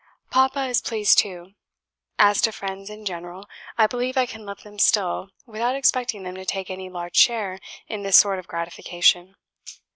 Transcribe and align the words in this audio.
Papa 0.31 0.61
is 0.65 0.81
pleased 0.81 1.19
too. 1.19 1.53
As 2.17 2.41
to 2.41 2.51
friends 2.51 2.89
in 2.89 3.05
general, 3.05 3.47
I 3.77 3.85
believe 3.85 4.17
I 4.17 4.25
can 4.25 4.47
love 4.47 4.63
them 4.63 4.79
still, 4.79 5.29
without 5.45 5.75
expecting 5.75 6.23
them 6.23 6.33
to 6.33 6.43
take 6.43 6.71
any 6.71 6.89
large 6.89 7.15
share 7.15 7.59
in 7.87 8.01
this 8.01 8.17
sort 8.17 8.39
of 8.39 8.47
gratification. 8.47 9.35